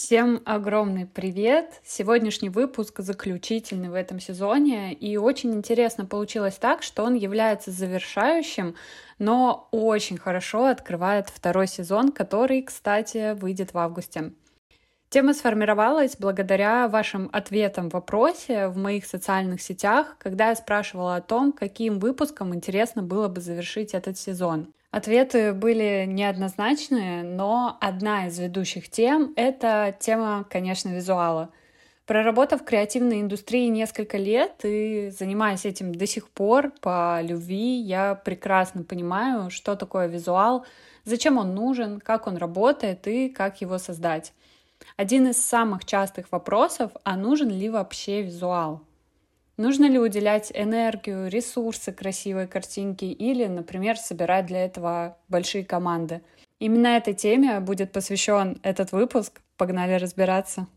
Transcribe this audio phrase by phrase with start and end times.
[0.00, 1.80] Всем огромный привет!
[1.84, 8.76] Сегодняшний выпуск заключительный в этом сезоне, и очень интересно получилось так, что он является завершающим,
[9.18, 14.34] но очень хорошо открывает второй сезон, который, кстати, выйдет в августе.
[15.08, 21.22] Тема сформировалась благодаря вашим ответам в вопросе в моих социальных сетях, когда я спрашивала о
[21.22, 24.72] том, каким выпуском интересно было бы завершить этот сезон.
[24.90, 31.50] Ответы были неоднозначные, но одна из ведущих тем— это тема, конечно, визуала.
[32.06, 38.14] Проработав в креативной индустрии несколько лет и занимаясь этим до сих пор по любви, я
[38.14, 40.64] прекрасно понимаю, что такое визуал,
[41.04, 44.32] зачем он нужен, как он работает и как его создать.
[44.96, 48.80] Один из самых частых вопросов, а нужен ли вообще визуал?
[49.58, 56.22] Нужно ли уделять энергию, ресурсы красивой картинке или, например, собирать для этого большие команды?
[56.60, 59.40] Именно этой теме будет посвящен этот выпуск.
[59.56, 60.68] Погнали разбираться.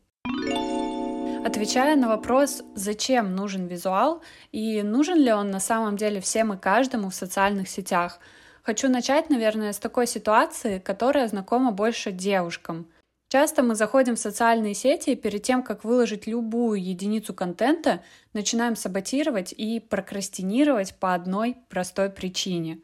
[1.45, 6.57] Отвечая на вопрос, зачем нужен визуал и нужен ли он на самом деле всем и
[6.57, 8.19] каждому в социальных сетях,
[8.63, 12.87] хочу начать, наверное, с такой ситуации, которая знакома больше девушкам—
[13.31, 18.75] Часто мы заходим в социальные сети и перед тем, как выложить любую единицу контента, начинаем
[18.75, 22.79] саботировать и прокрастинировать по одной простой причине.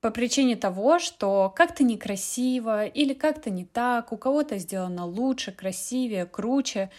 [0.00, 6.24] По причине того, что как-то некрасиво или как-то не так, у кого-то сделано лучше, красивее,
[6.24, 6.90] круче.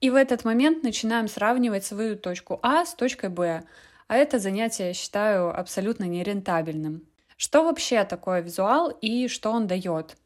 [0.00, 3.64] И в этот момент начинаем сравнивать свою точку А с точкой Б.
[4.08, 7.02] А это занятие я считаю абсолютно нерентабельным.
[7.36, 10.16] Что вообще такое визуал и что он дает?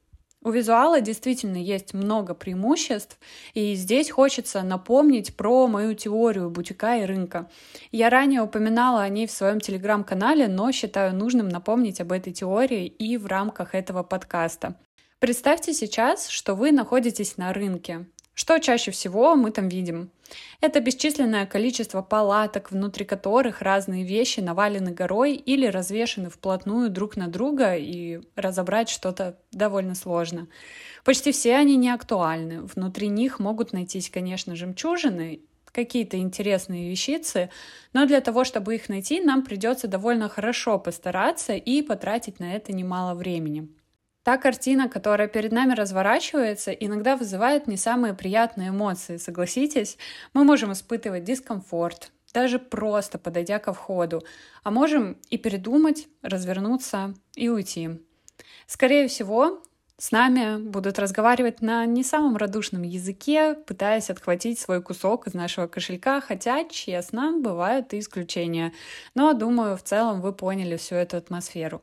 [0.44, 3.18] У визуала действительно есть много преимуществ,
[3.54, 7.48] и здесь хочется напомнить про мою теорию бутика и рынка.
[7.92, 12.86] Я ранее упоминала о ней в своем телеграм-канале, но считаю нужным напомнить об этой теории
[12.86, 14.76] и в рамках этого подкаста.
[15.18, 18.06] Представьте сейчас, что вы находитесь на рынке.
[18.34, 20.10] Что чаще всего мы там видим?
[20.60, 27.28] Это бесчисленное количество палаток, внутри которых разные вещи навалены горой или развешаны вплотную друг на
[27.28, 30.48] друга, и разобрать что-то довольно сложно.
[31.04, 32.62] Почти все они не актуальны.
[32.62, 37.50] Внутри них могут найтись, конечно, жемчужины, какие-то интересные вещицы,
[37.92, 42.72] но для того, чтобы их найти, нам придется довольно хорошо постараться и потратить на это
[42.72, 43.68] немало времени.
[44.24, 49.98] Та картина, которая перед нами разворачивается, иногда вызывает не самые приятные эмоции, согласитесь?
[50.32, 54.24] Мы можем испытывать дискомфорт, даже просто подойдя ко входу,
[54.62, 58.00] а можем и передумать, развернуться и уйти.
[58.66, 59.62] Скорее всего,
[59.98, 65.66] с нами будут разговаривать на не самом радушном языке, пытаясь отхватить свой кусок из нашего
[65.66, 68.72] кошелька, хотя, честно, бывают и исключения.
[69.14, 71.82] Но, думаю, в целом вы поняли всю эту атмосферу.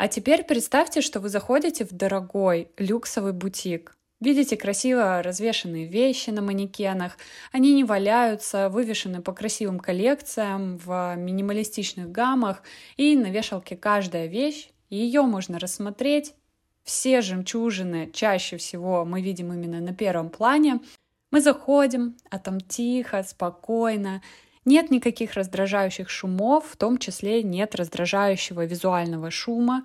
[0.00, 3.98] А теперь представьте, что вы заходите в дорогой люксовый бутик.
[4.18, 7.18] Видите красиво развешенные вещи на манекенах.
[7.52, 12.62] Они не валяются, вывешены по красивым коллекциям в минималистичных гаммах.
[12.96, 16.32] И на вешалке каждая вещь, ее можно рассмотреть.
[16.82, 20.80] Все жемчужины чаще всего мы видим именно на первом плане.
[21.30, 24.22] Мы заходим, а там тихо, спокойно,
[24.64, 29.84] нет никаких раздражающих шумов, в том числе нет раздражающего визуального шума.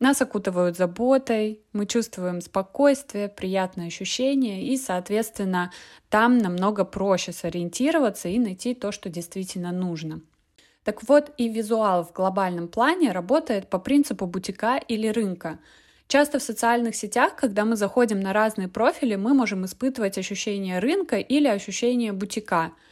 [0.00, 5.70] Нас окутывают заботой, мы чувствуем спокойствие, приятное ощущение, и, соответственно,
[6.08, 10.20] там намного проще сориентироваться и найти то, что действительно нужно.
[10.82, 15.60] Так вот, и визуал в глобальном плане работает по принципу бутика или рынка.
[16.08, 21.18] Часто в социальных сетях, когда мы заходим на разные профили, мы можем испытывать ощущение рынка
[21.18, 22.72] или ощущение бутика–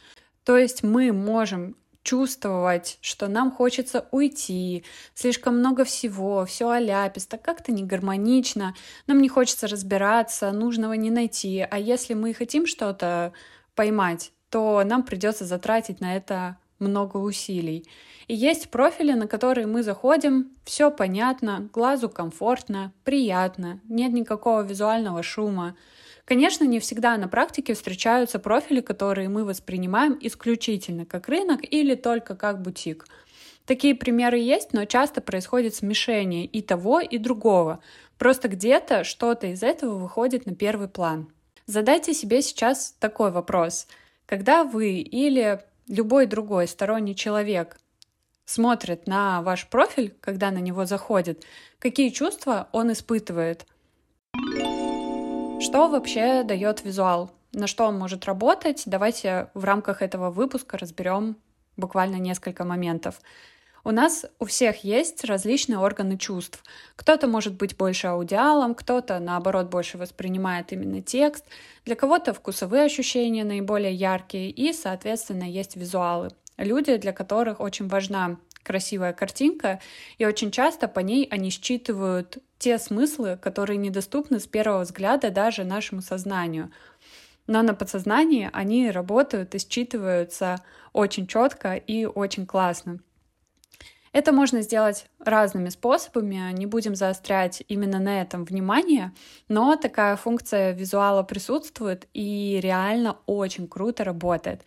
[0.43, 7.71] то есть мы можем чувствовать, что нам хочется уйти, слишком много всего, все аляписто, как-то
[7.71, 8.73] не гармонично,
[9.07, 11.65] нам не хочется разбираться, нужного не найти.
[11.69, 13.33] А если мы хотим что-то
[13.75, 17.87] поймать, то нам придется затратить на это много усилий.
[18.27, 25.21] И есть профили, на которые мы заходим, все понятно, глазу комфортно, приятно, нет никакого визуального
[25.21, 25.75] шума.
[26.25, 32.35] Конечно, не всегда на практике встречаются профили, которые мы воспринимаем исключительно как рынок или только
[32.35, 33.05] как бутик.
[33.65, 37.79] Такие примеры есть, но часто происходит смешение и того, и другого.
[38.17, 41.31] Просто где-то что-то из этого выходит на первый план.
[41.65, 43.87] Задайте себе сейчас такой вопрос.
[44.25, 47.77] Когда вы или любой другой сторонний человек
[48.45, 51.43] смотрит на ваш профиль, когда на него заходит,
[51.79, 53.65] какие чувства он испытывает?
[55.61, 57.29] Что вообще дает визуал?
[57.53, 58.81] На что он может работать?
[58.87, 61.37] Давайте в рамках этого выпуска разберем
[61.77, 63.21] буквально несколько моментов.
[63.83, 66.63] У нас у всех есть различные органы чувств.
[66.95, 71.45] Кто-то может быть больше аудиалом, кто-то, наоборот, больше воспринимает именно текст.
[71.85, 76.29] Для кого-то вкусовые ощущения наиболее яркие и, соответственно, есть визуалы.
[76.57, 79.79] Люди, для которых очень важна красивая картинка,
[80.17, 85.63] и очень часто по ней они считывают те смыслы, которые недоступны с первого взгляда даже
[85.63, 86.71] нашему сознанию.
[87.47, 90.61] Но на подсознании они работают и считываются
[90.93, 92.99] очень четко и очень классно.
[94.13, 99.13] Это можно сделать разными способами, не будем заострять именно на этом внимание,
[99.47, 104.65] но такая функция визуала присутствует и реально очень круто работает.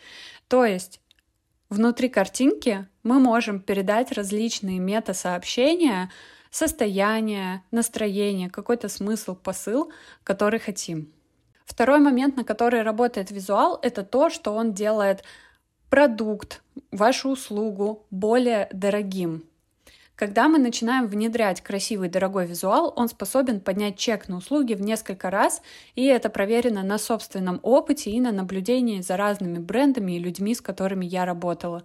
[0.49, 1.01] То есть
[1.75, 6.11] внутри картинки мы можем передать различные мета-сообщения,
[6.51, 9.93] состояние, настроение, какой-то смысл, посыл,
[10.23, 11.13] который хотим.
[11.67, 15.25] Второй момент, на который работает визуал, это то, что он делает
[15.91, 16.63] продукт,
[16.93, 19.45] вашу услугу более дорогим.
[20.17, 25.29] Когда мы начинаем внедрять красивый дорогой визуал, он способен поднять чек на услуги в несколько
[25.29, 25.61] раз,
[25.97, 30.61] и это проверено на собственном опыте и на наблюдении за разными брендами и людьми, с
[30.61, 31.85] которыми я работала.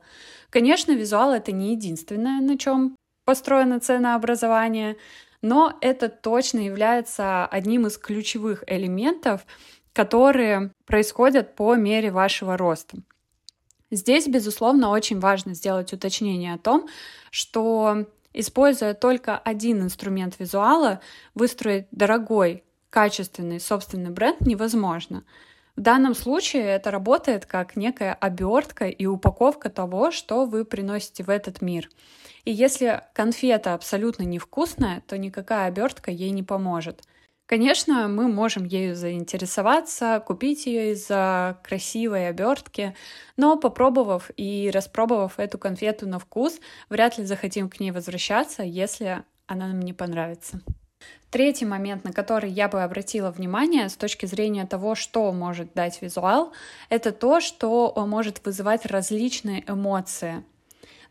[0.52, 2.96] Конечно, визуал это не единственное, на чем
[3.26, 4.98] построено ценообразование,
[5.42, 9.46] но это точно является одним из ключевых элементов,
[9.94, 12.98] которые происходят по мере вашего роста.
[13.92, 16.88] Здесь, безусловно, очень важно сделать уточнение о том,
[17.32, 21.02] что используя только один инструмент визуала,
[21.36, 25.24] выстроить дорогой, качественный собственный бренд невозможно.
[25.76, 31.30] В данном случае это работает как некая обертка и упаковка того, что вы приносите в
[31.30, 31.90] этот мир.
[32.44, 37.04] И если конфета абсолютно невкусная, то никакая обертка ей не поможет.
[37.50, 42.96] Конечно, мы можем ею заинтересоваться, купить ее из-за красивой обертки,
[43.38, 46.60] но попробовав и распробовав эту конфету на вкус,
[46.90, 50.62] вряд ли захотим к ней возвращаться, если она нам не понравится.
[51.32, 56.04] Третий момент, на который я бы обратила внимание с точки зрения того, что может дать
[56.04, 56.54] визуал,
[56.90, 60.44] это то, что он может вызывать различные эмоции.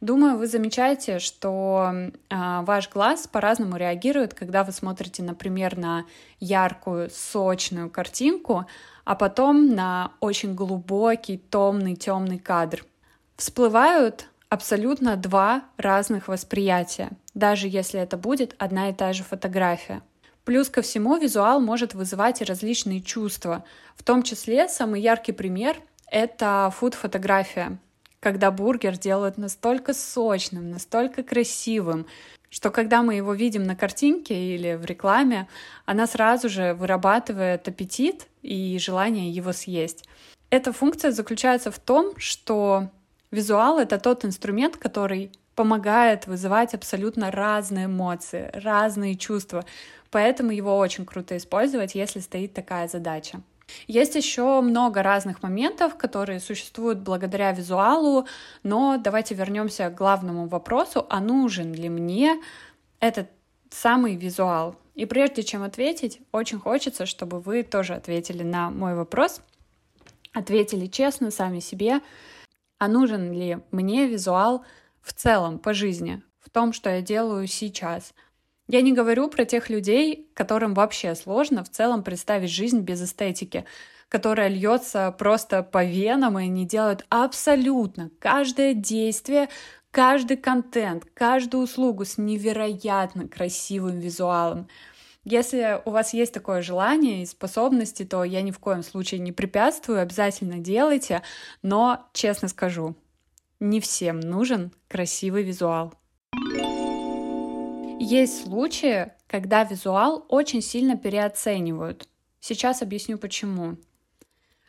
[0.00, 6.05] Думаю, вы замечаете, что э, ваш глаз по-разному реагирует, когда вы смотрите, например, на
[6.39, 8.67] яркую, сочную картинку,
[9.05, 12.85] а потом на очень глубокий, томный, темный кадр.
[13.37, 20.03] Всплывают абсолютно два разных восприятия, даже если это будет одна и та же фотография.
[20.44, 23.65] Плюс ко всему визуал может вызывать и различные чувства.
[23.97, 25.77] В том числе самый яркий пример—
[26.11, 27.79] это фуд-фотография
[28.20, 32.06] когда бургер делают настолько сочным, настолько красивым,
[32.50, 35.49] что когда мы его видим на картинке или в рекламе,
[35.85, 40.05] она сразу же вырабатывает аппетит и желание его съесть.
[40.50, 42.88] Эта функция заключается в том, что
[43.31, 49.65] визуал— это тот инструмент, который помогает вызывать абсолютно разные эмоции, разные чувства.
[50.11, 53.43] Поэтому его очень круто использовать, если стоит такая задача.
[53.87, 58.26] Есть еще много разных моментов, которые существуют благодаря визуалу,
[58.62, 62.41] но давайте вернемся к главному вопросу, а нужен ли мне
[63.00, 63.29] этот
[63.70, 64.76] самый визуал?
[64.94, 69.41] И прежде чем ответить, очень хочется, чтобы вы тоже ответили на мой вопрос,
[70.32, 72.00] ответили честно сами себе,
[72.79, 74.65] а нужен ли мне визуал
[75.00, 78.15] в целом по жизни, в том, что я делаю сейчас—
[78.69, 83.65] я не говорю про тех людей, которым вообще сложно в целом представить жизнь без эстетики,
[84.11, 89.48] которая льется просто по венам, и они делают абсолютно каждое действие,
[89.91, 94.69] каждый контент, каждую услугу с невероятно красивым визуалом.
[95.25, 99.32] Если у вас есть такое желание и способности, то я ни в коем случае не
[99.32, 101.22] препятствую, обязательно делайте,
[101.63, 102.96] но, честно скажу,
[103.60, 105.94] не всем нужен красивый визуал.
[108.00, 112.08] Есть случаи, когда визуал очень сильно переоценивают.
[112.38, 113.76] Сейчас объясню почему.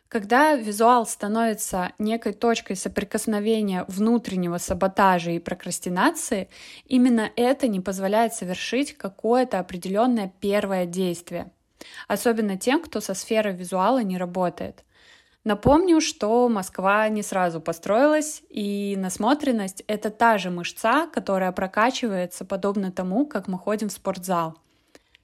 [0.08, 6.48] Когда визуал становится некой точкой соприкосновения внутреннего саботажа и прокрастинации,
[6.86, 11.52] именно это не позволяет совершить какое-то определенное первое действие.
[12.08, 14.84] Особенно тем, кто со сферой визуала не работает.
[15.42, 22.92] Напомню, что Москва не сразу построилась, и насмотренность— это та же мышца, которая прокачивается подобно
[22.92, 24.58] тому, как мы ходим в спортзал.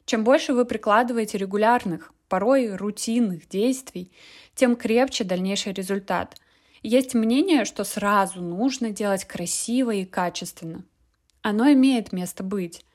[0.06, 4.10] Чем больше вы прикладываете регулярных, порой рутинных действий,
[4.54, 6.36] тем крепче дальнейший результат.
[6.82, 10.84] Есть мнение, что сразу нужно делать красиво и качественно.
[11.42, 12.86] Оно имеет место быть.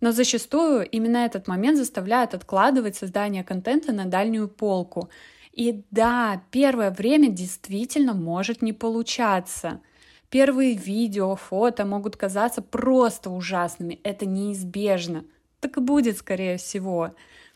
[0.00, 5.08] Но зачастую именно этот момент заставляет откладывать создание контента на дальнюю полку—
[5.56, 9.80] и да, первое время действительно может не получаться.
[10.28, 13.98] Первые видео, фото могут казаться просто ужасными.
[14.04, 15.24] Это неизбежно.
[15.60, 17.14] Так и будет, скорее всего.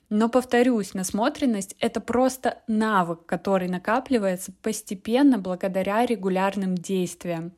[0.08, 7.52] Но, повторюсь, насмотренность— это просто навык, который накапливается постепенно благодаря регулярным действиям.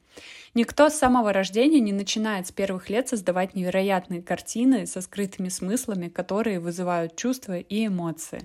[0.55, 6.09] Никто с самого рождения не начинает с первых лет создавать невероятные картины со скрытыми смыслами,
[6.09, 8.43] которые вызывают чувства и эмоции.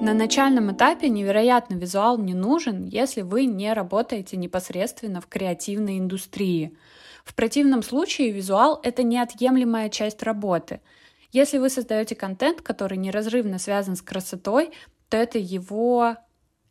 [0.00, 6.76] На начальном этапе невероятный визуал не нужен, если вы не работаете непосредственно в креативной индустрии.
[7.24, 10.80] В противном случае визуал— это неотъемлемая часть работы—
[11.36, 14.70] если вы создаете контент, который неразрывно связан с красотой,
[15.10, 16.16] то это его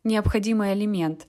[0.02, 1.28] необходимый элемент.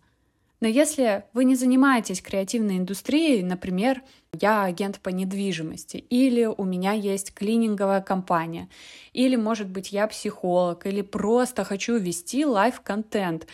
[0.60, 4.02] Но если вы не занимаетесь креативной индустрией, например,
[4.34, 8.68] я агент по недвижимости, или у меня есть клининговая компания,
[9.14, 13.46] или, может быть, я психолог, или просто хочу вести live -контент,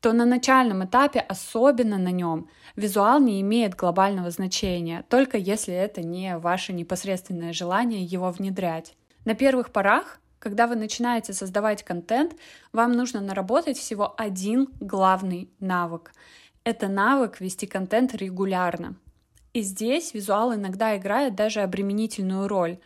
[0.00, 6.02] то на начальном этапе, особенно на нем, визуал не имеет глобального значения, только если это
[6.02, 8.94] не ваше непосредственное желание его внедрять.
[9.24, 12.36] На первых порах, когда вы начинаете создавать контент,
[12.72, 16.12] вам нужно наработать всего один главный навык.
[16.66, 18.96] Это навык вести контент регулярно.
[19.52, 22.78] И здесь визуал иногда играет даже обременительную роль,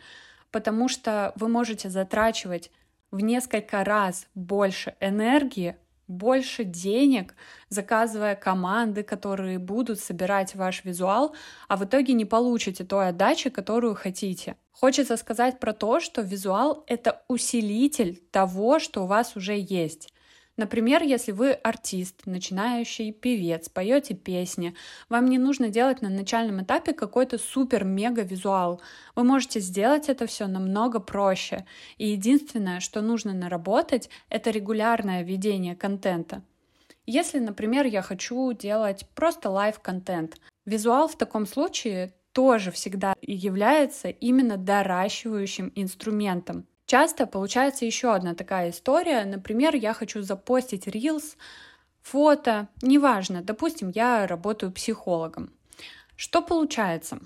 [0.51, 2.69] потому что вы можете затрачивать
[3.09, 5.77] в несколько раз больше энергии
[6.11, 7.33] больше денег,
[7.69, 11.33] заказывая команды, которые будут собирать ваш визуал,
[11.67, 14.57] а в итоге не получите той отдачи, которую хотите.
[14.73, 20.13] Хочется сказать про то, что визуал— это усилитель того, что у вас уже есть.
[20.61, 24.75] Например, если вы артист, начинающий певец, поете песни,
[25.09, 28.79] вам не нужно делать на начальном этапе какой-то супер-мега визуал.
[29.15, 31.65] Вы можете сделать это все намного проще.
[31.97, 36.43] И единственное, что нужно наработать, это регулярное ведение контента.
[37.07, 40.37] Если, например, я хочу делать просто live -контент,
[40.67, 46.67] визуал в таком случае тоже всегда является именно доращивающим инструментом.
[46.91, 49.23] Часто получается еще одна такая история.
[49.23, 51.37] Например, я хочу запостить Reels,
[52.01, 55.53] фото, неважно, допустим, я работаю психологом.
[56.17, 57.19] Что получается?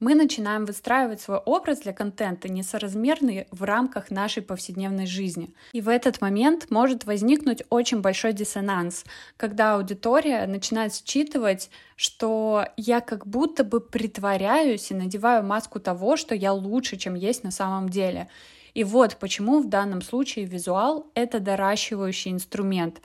[0.00, 5.52] Мы начинаем выстраивать свой образ для контента, несоразмерный в рамках нашей повседневной жизни.
[5.72, 9.04] И в этот момент может возникнуть очень большой диссонанс,
[9.36, 16.34] когда аудитория начинает считывать, что я как будто бы притворяюсь и надеваю маску того, что
[16.34, 18.28] я лучше, чем есть на самом деле.
[18.72, 23.02] И вот почему в данном случае визуал— это доращивающий инструмент.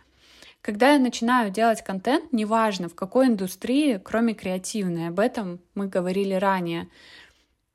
[0.65, 6.34] Когда я начинаю делать контент, неважно в какой индустрии, кроме креативной, об этом мы говорили
[6.34, 6.89] ранее,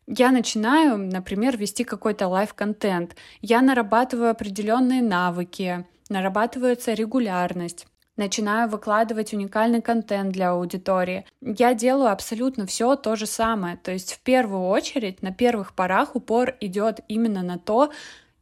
[0.09, 9.33] я начинаю, например, вести какой-то live -контент, я нарабатываю определенные навыки, нарабатывается регулярность, начинаю выкладывать
[9.33, 11.25] уникальный контент для аудитории.
[11.41, 13.77] Я делаю абсолютно все то же самое.
[13.77, 17.93] То есть в первую очередь, на первых порах упор идет именно на то,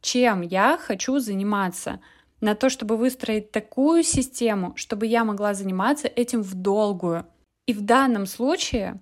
[0.01, 1.99] чем я хочу заниматься—
[2.41, 7.25] на то, чтобы выстроить такую систему, чтобы я могла заниматься этим в долгую.
[7.65, 8.99] И в данном случае,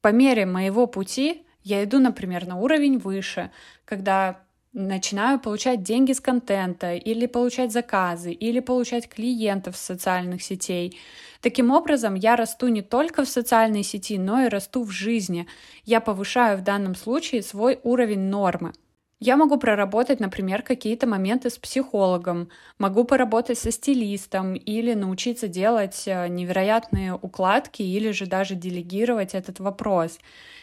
[0.00, 3.50] по мере моего пути, я иду, например, на уровень выше,
[3.84, 4.40] когда
[4.72, 10.98] начинаю получать деньги с контента, или получать заказы, или получать клиентов с социальных сетей.
[11.40, 15.46] Таким образом, я расту не только в социальной сети, но и расту в жизни.
[15.84, 18.72] Я повышаю в данном случае свой уровень нормы.
[19.20, 26.04] Я могу проработать, например, какие-то моменты с психологом, могу поработать со стилистом или научиться делать
[26.06, 30.20] э, невероятные укладки или же даже делегировать этот вопрос.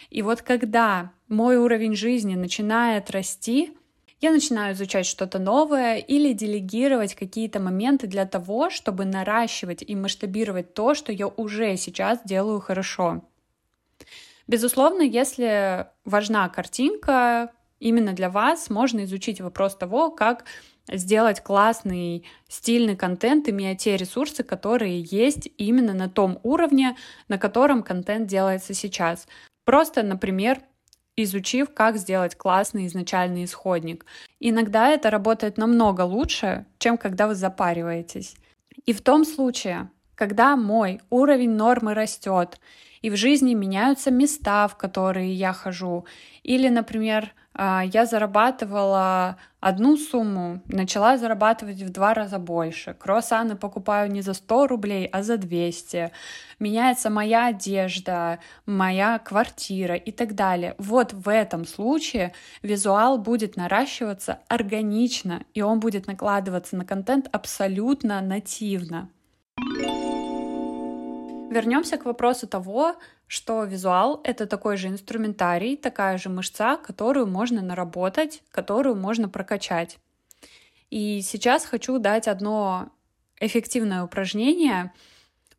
[0.09, 3.74] И вот когда мой уровень жизни начинает расти,
[4.21, 10.74] я начинаю изучать что-то новое или делегировать какие-то моменты для того, чтобы наращивать и масштабировать
[10.74, 13.21] то, что я уже сейчас делаю хорошо.
[14.47, 17.51] Безусловно, если важна картинка,
[17.86, 20.46] именно для вас можно изучить вопрос того, как
[20.92, 27.84] сделать классный, стильный контент, имея те ресурсы, которые есть именно на том уровне, на котором
[27.84, 29.27] контент делается сейчас.
[29.65, 30.62] Просто, например,
[31.15, 34.06] изучив, как сделать классный изначальный исходник.
[34.39, 38.36] Иногда это работает намного лучше, чем когда вы запариваетесь.
[38.86, 42.60] И в том случае, когда мой уровень нормы растет,
[43.01, 46.06] и в жизни меняются места, в которые я хожу,
[46.42, 52.93] или, например, я зарабатывала одну сумму, начала зарабатывать в два раза больше.
[52.93, 56.12] Круассаны покупаю не за 100 рублей, а за 200.
[56.59, 60.75] Меняется моя одежда, моя квартира и так далее.
[60.77, 68.21] Вот в этом случае визуал будет наращиваться органично, и он будет накладываться на контент абсолютно
[68.21, 69.09] нативно.
[71.50, 72.96] Вернемся к вопросу того,
[73.28, 79.98] что визуал— это такой же инструментарий, такая же мышца, которую можно наработать, которую можно прокачать.
[80.90, 82.90] И сейчас хочу дать одно
[83.40, 84.94] эффективное упражнение,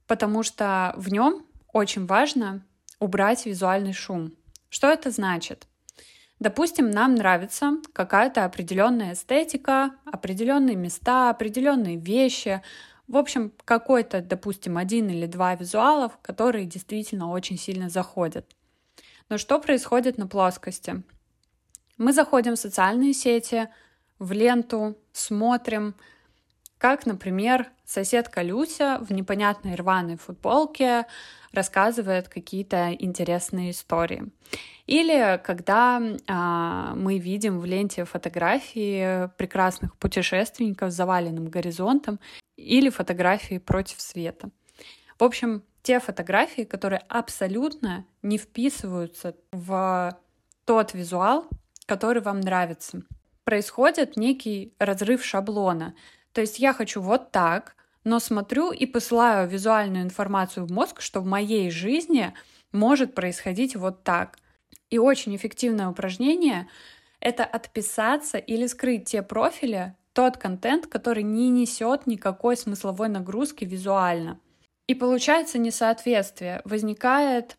[0.07, 2.63] потому что в нем очень важно
[3.01, 4.33] убрать визуальный шум.
[4.69, 5.67] Что это значит?
[6.39, 12.63] Допустим, нам нравится какая-то определенная эстетика, определенные места, определенные вещи,
[13.09, 18.47] в общем, какой-то, допустим, один или два визуалов, которые действительно очень сильно заходят.
[19.29, 21.03] Но что происходит на плоскости?
[21.99, 23.69] Мы заходим в социальные сети,
[24.19, 25.95] в ленту, смотрим,
[26.79, 31.07] как, например, соседка Люся в непонятной рваной футболке
[31.53, 34.31] рассказывает какие-то интересные истории.
[34.87, 42.21] Или когда а, мы видим в ленте фотографии прекрасных путешественников с заваленным горизонтом
[42.57, 44.51] или фотографии против света.
[45.19, 50.19] В общем, те фотографии, которые абсолютно не вписываются в
[50.65, 51.47] тот визуал,
[51.87, 53.03] который вам нравится.
[53.45, 55.95] Происходит некий разрыв шаблона.
[56.33, 61.21] То есть я хочу вот так, но смотрю и посылаю визуальную информацию в мозг, что
[61.21, 62.35] в моей жизни
[62.73, 64.39] может происходить вот так.
[64.91, 66.69] И очень эффективное упражнение—
[67.21, 74.41] это отписаться или скрыть те профили, тот контент, который не несет никакой смысловой нагрузки визуально.
[74.87, 77.59] И получается несоответствие, возникает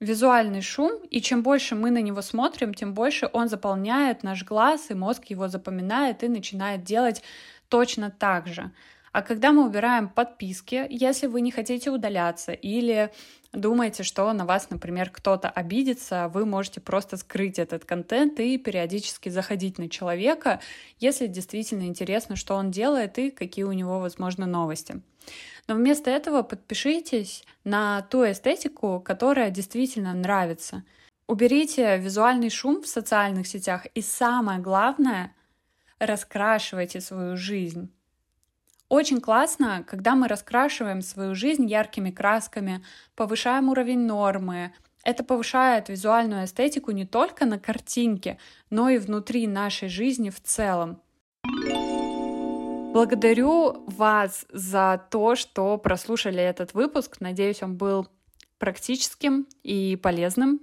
[0.00, 4.90] визуальный шум, и чем больше мы на него смотрим, тем больше он заполняет наш глаз,
[4.90, 7.22] и мозг его запоминает и начинает делать
[7.68, 8.70] точно так же.
[9.14, 13.12] А когда мы убираем подписки, если вы не хотите удаляться или
[13.52, 19.28] думаете, что на вас, например, кто-то обидится, вы можете просто скрыть этот контент и периодически
[19.28, 20.58] заходить на человека,
[20.98, 25.00] если действительно интересно, что он делает и какие у него, возможно, новости.
[25.68, 30.82] Но вместо этого подпишитесь на ту эстетику, которая действительно нравится.
[31.28, 35.32] Уберите визуальный шум в социальных сетях и самое главное,
[36.00, 37.93] раскрашивайте свою жизнь.
[38.88, 42.84] Очень классно, когда мы раскрашиваем свою жизнь яркими красками,
[43.16, 44.72] повышаем уровень нормы.
[45.04, 48.38] Это повышает визуальную эстетику не только на картинке,
[48.70, 51.00] но и внутри нашей жизни в целом.
[52.94, 57.16] Благодарю вас за то, что прослушали этот выпуск.
[57.20, 58.06] Надеюсь, он был
[58.58, 60.60] практическим и полезным.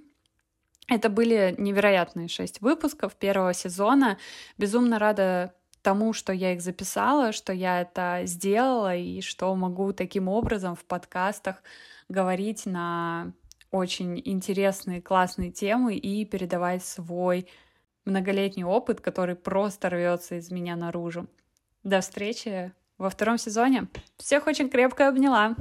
[0.88, 4.18] Это были невероятные шесть выпусков первого сезона.
[4.58, 10.28] Безумно рада тому, что я их записала, что я это сделала и что могу таким
[10.28, 11.62] образом в подкастах
[12.08, 13.32] говорить на
[13.70, 17.48] очень интересные, классные темы и передавать свой
[18.04, 21.26] многолетний опыт, который просто рвется из меня наружу.
[21.82, 23.88] До встречи во втором сезоне.
[24.16, 25.56] Всех очень крепко обняла.